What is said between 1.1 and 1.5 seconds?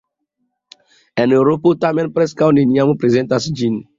En